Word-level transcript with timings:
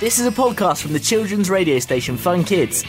This 0.00 0.18
is 0.18 0.26
a 0.26 0.30
podcast 0.30 0.82
from 0.82 0.92
the 0.92 1.00
children's 1.00 1.48
radio 1.48 1.78
station 1.78 2.16
Fun 2.16 2.44
Kids. 2.44 2.84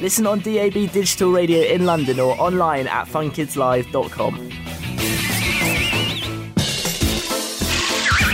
Listen 0.00 0.26
on 0.26 0.38
DAB 0.38 0.72
digital 0.92 1.32
radio 1.32 1.60
in 1.62 1.84
London 1.84 2.20
or 2.20 2.40
online 2.40 2.86
at 2.86 3.06
funkidslive.com. 3.06 4.50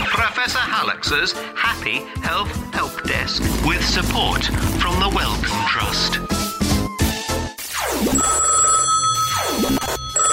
Professor 0.07 0.59
Hallux's 0.59 1.33
Happy 1.55 1.97
Health 2.21 2.51
Help 2.73 3.03
Desk 3.03 3.41
with 3.65 3.83
support 3.83 4.45
from 4.45 4.99
the 4.99 5.11
Wellcome 5.13 5.65
Trust. 5.67 6.17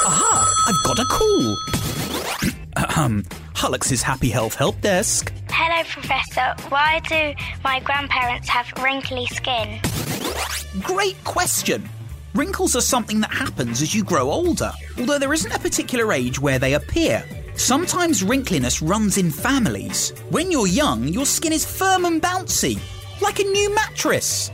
Aha! 0.04 0.64
I've 0.68 0.84
got 0.84 0.98
a 0.98 1.04
call. 1.06 1.56
Ahem. 2.76 3.24
Hallux's 3.54 4.02
Happy 4.02 4.28
Health 4.28 4.54
Help 4.54 4.80
Desk. 4.82 5.32
Professor. 5.84 6.54
Why 6.68 7.00
do 7.08 7.34
my 7.64 7.80
grandparents 7.80 8.48
have 8.48 8.72
wrinkly 8.82 9.26
skin? 9.26 9.80
Great 10.82 11.22
question. 11.24 11.88
Wrinkles 12.34 12.76
are 12.76 12.80
something 12.80 13.20
that 13.20 13.30
happens 13.30 13.82
as 13.82 13.94
you 13.94 14.04
grow 14.04 14.30
older, 14.30 14.72
although 14.98 15.18
there 15.18 15.32
isn't 15.32 15.54
a 15.54 15.58
particular 15.58 16.12
age 16.12 16.40
where 16.40 16.58
they 16.58 16.74
appear. 16.74 17.24
Sometimes 17.56 18.22
wrinkliness 18.22 18.80
runs 18.80 19.18
in 19.18 19.30
families. 19.30 20.10
When 20.30 20.52
you're 20.52 20.68
young, 20.68 21.08
your 21.08 21.26
skin 21.26 21.52
is 21.52 21.64
firm 21.64 22.04
and 22.04 22.22
bouncy, 22.22 22.78
like 23.20 23.40
a 23.40 23.44
new 23.44 23.74
mattress. 23.74 24.50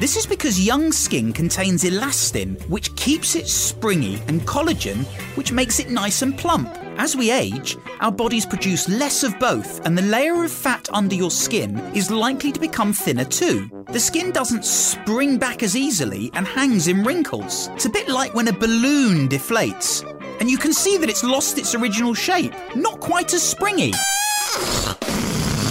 This 0.00 0.16
is 0.16 0.24
because 0.24 0.58
young 0.58 0.92
skin 0.92 1.30
contains 1.30 1.84
elastin, 1.84 2.58
which 2.70 2.96
keeps 2.96 3.36
it 3.36 3.46
springy, 3.46 4.14
and 4.28 4.40
collagen, 4.46 5.04
which 5.36 5.52
makes 5.52 5.78
it 5.78 5.90
nice 5.90 6.22
and 6.22 6.38
plump. 6.38 6.74
As 6.96 7.16
we 7.16 7.30
age, 7.30 7.76
our 8.00 8.10
bodies 8.10 8.46
produce 8.46 8.88
less 8.88 9.22
of 9.22 9.38
both, 9.38 9.84
and 9.84 9.98
the 9.98 10.02
layer 10.02 10.42
of 10.42 10.50
fat 10.50 10.88
under 10.94 11.14
your 11.14 11.30
skin 11.30 11.76
is 11.94 12.10
likely 12.10 12.50
to 12.50 12.58
become 12.58 12.94
thinner 12.94 13.26
too. 13.26 13.68
The 13.88 14.00
skin 14.00 14.30
doesn't 14.30 14.64
spring 14.64 15.36
back 15.36 15.62
as 15.62 15.76
easily 15.76 16.30
and 16.32 16.48
hangs 16.48 16.88
in 16.88 17.04
wrinkles. 17.04 17.68
It's 17.74 17.84
a 17.84 17.90
bit 17.90 18.08
like 18.08 18.32
when 18.34 18.48
a 18.48 18.54
balloon 18.54 19.28
deflates, 19.28 20.02
and 20.40 20.50
you 20.50 20.56
can 20.56 20.72
see 20.72 20.96
that 20.96 21.10
it's 21.10 21.24
lost 21.24 21.58
its 21.58 21.74
original 21.74 22.14
shape, 22.14 22.54
not 22.74 23.00
quite 23.00 23.34
as 23.34 23.42
springy. 23.42 23.92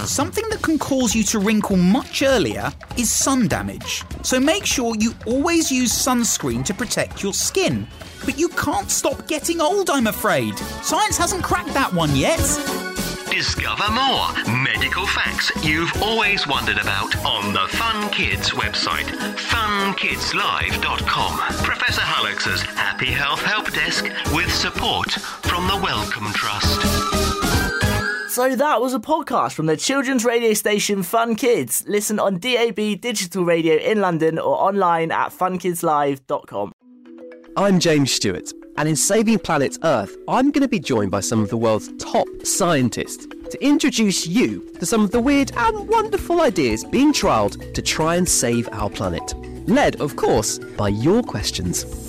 Something 0.09 0.49
that 0.49 0.61
can 0.63 0.79
cause 0.79 1.13
you 1.13 1.21
to 1.25 1.37
wrinkle 1.37 1.77
much 1.77 2.23
earlier 2.23 2.71
is 2.97 3.11
sun 3.11 3.47
damage. 3.47 4.03
So 4.23 4.39
make 4.39 4.65
sure 4.65 4.95
you 4.97 5.13
always 5.27 5.71
use 5.71 5.91
sunscreen 5.91 6.65
to 6.65 6.73
protect 6.73 7.21
your 7.21 7.31
skin. 7.31 7.87
But 8.25 8.39
you 8.39 8.49
can't 8.49 8.89
stop 8.89 9.27
getting 9.27 9.61
old, 9.61 9.91
I'm 9.91 10.07
afraid. 10.07 10.57
Science 10.81 11.15
hasn't 11.15 11.43
cracked 11.43 11.75
that 11.75 11.93
one 11.93 12.15
yet. 12.15 12.39
Discover 13.29 13.91
more 13.91 14.33
medical 14.63 15.05
facts 15.05 15.51
you've 15.63 15.93
always 16.01 16.47
wondered 16.47 16.79
about 16.79 17.15
on 17.23 17.53
the 17.53 17.67
Fun 17.77 18.09
Kids 18.09 18.49
website, 18.49 19.05
funkidslive.com. 19.37 21.37
Professor 21.63 22.01
Hallux's 22.01 22.63
Happy 22.63 23.11
Health 23.11 23.43
Help 23.43 23.71
Desk 23.73 24.05
with 24.33 24.51
support 24.51 25.11
from 25.11 25.67
the 25.67 25.77
Wellcome 25.77 26.33
Trust. 26.33 27.48
So 28.39 28.55
that 28.55 28.79
was 28.79 28.93
a 28.93 28.99
podcast 28.99 29.51
from 29.51 29.65
the 29.65 29.75
children's 29.75 30.23
radio 30.23 30.53
station 30.53 31.03
Fun 31.03 31.35
Kids. 31.35 31.83
Listen 31.89 32.19
on 32.19 32.39
DAB 32.39 33.01
digital 33.01 33.43
radio 33.43 33.75
in 33.75 33.99
London 33.99 34.39
or 34.39 34.55
online 34.55 35.11
at 35.11 35.33
funkidslive.com. 35.33 36.71
I'm 37.57 37.81
James 37.81 38.13
Stewart, 38.13 38.53
and 38.77 38.87
in 38.87 38.95
Saving 38.95 39.39
Planet 39.39 39.77
Earth, 39.83 40.15
I'm 40.29 40.51
going 40.51 40.61
to 40.61 40.69
be 40.69 40.79
joined 40.79 41.11
by 41.11 41.19
some 41.19 41.43
of 41.43 41.49
the 41.49 41.57
world's 41.57 41.91
top 42.01 42.29
scientists 42.45 43.27
to 43.49 43.61
introduce 43.61 44.25
you 44.25 44.71
to 44.79 44.85
some 44.85 45.03
of 45.03 45.11
the 45.11 45.19
weird 45.19 45.51
and 45.57 45.89
wonderful 45.89 46.39
ideas 46.39 46.85
being 46.85 47.11
trialled 47.11 47.73
to 47.73 47.81
try 47.81 48.15
and 48.15 48.29
save 48.29 48.69
our 48.71 48.89
planet. 48.89 49.33
Led, 49.67 49.99
of 49.99 50.15
course, 50.15 50.59
by 50.77 50.87
your 50.87 51.23
questions. 51.23 52.08